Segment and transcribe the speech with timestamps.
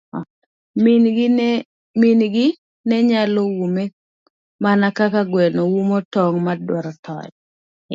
[2.01, 2.47] Min gi
[2.89, 3.83] nenyalo ume
[4.63, 7.31] mana kaka gweno umo tong' ma odwaro toyo.